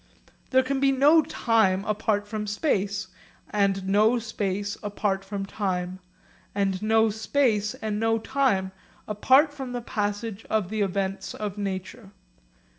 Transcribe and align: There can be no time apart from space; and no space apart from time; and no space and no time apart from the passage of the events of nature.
There 0.49 0.63
can 0.63 0.79
be 0.79 0.91
no 0.91 1.21
time 1.21 1.85
apart 1.85 2.27
from 2.27 2.47
space; 2.47 3.09
and 3.51 3.87
no 3.87 4.17
space 4.17 4.75
apart 4.81 5.23
from 5.23 5.45
time; 5.45 5.99
and 6.55 6.81
no 6.81 7.11
space 7.11 7.75
and 7.75 7.99
no 7.99 8.17
time 8.17 8.71
apart 9.07 9.53
from 9.53 9.73
the 9.73 9.79
passage 9.81 10.43
of 10.49 10.69
the 10.69 10.81
events 10.81 11.35
of 11.35 11.55
nature. 11.59 12.09